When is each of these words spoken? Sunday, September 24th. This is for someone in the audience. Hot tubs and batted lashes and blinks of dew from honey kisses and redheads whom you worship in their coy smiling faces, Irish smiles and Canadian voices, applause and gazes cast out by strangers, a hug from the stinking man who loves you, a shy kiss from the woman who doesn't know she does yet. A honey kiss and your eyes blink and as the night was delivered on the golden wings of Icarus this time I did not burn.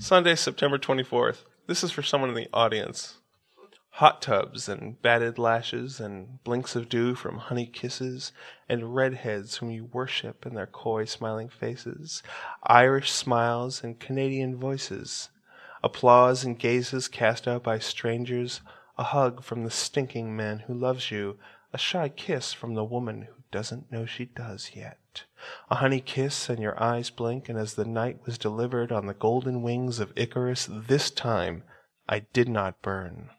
Sunday, 0.00 0.34
September 0.34 0.78
24th. 0.78 1.44
This 1.66 1.84
is 1.84 1.90
for 1.90 2.02
someone 2.02 2.30
in 2.30 2.34
the 2.34 2.48
audience. 2.54 3.18
Hot 3.90 4.22
tubs 4.22 4.66
and 4.66 5.00
batted 5.02 5.38
lashes 5.38 6.00
and 6.00 6.42
blinks 6.42 6.74
of 6.74 6.88
dew 6.88 7.14
from 7.14 7.36
honey 7.36 7.66
kisses 7.66 8.32
and 8.66 8.94
redheads 8.94 9.56
whom 9.56 9.70
you 9.70 9.90
worship 9.92 10.46
in 10.46 10.54
their 10.54 10.66
coy 10.66 11.04
smiling 11.04 11.50
faces, 11.50 12.22
Irish 12.62 13.12
smiles 13.12 13.84
and 13.84 14.00
Canadian 14.00 14.56
voices, 14.56 15.28
applause 15.84 16.44
and 16.44 16.58
gazes 16.58 17.06
cast 17.06 17.46
out 17.46 17.62
by 17.62 17.78
strangers, 17.78 18.62
a 18.96 19.04
hug 19.04 19.44
from 19.44 19.64
the 19.64 19.70
stinking 19.70 20.34
man 20.34 20.60
who 20.60 20.72
loves 20.72 21.10
you, 21.10 21.36
a 21.74 21.78
shy 21.78 22.08
kiss 22.08 22.54
from 22.54 22.72
the 22.72 22.84
woman 22.84 23.28
who 23.28 23.42
doesn't 23.52 23.92
know 23.92 24.06
she 24.06 24.24
does 24.24 24.70
yet. 24.74 25.24
A 25.70 25.76
honey 25.76 26.00
kiss 26.00 26.48
and 26.48 26.60
your 26.60 26.80
eyes 26.80 27.10
blink 27.10 27.48
and 27.48 27.58
as 27.58 27.74
the 27.74 27.84
night 27.84 28.20
was 28.24 28.38
delivered 28.38 28.92
on 28.92 29.06
the 29.06 29.14
golden 29.14 29.62
wings 29.62 29.98
of 29.98 30.12
Icarus 30.16 30.68
this 30.70 31.10
time 31.10 31.64
I 32.08 32.20
did 32.32 32.48
not 32.48 32.82
burn. 32.82 33.30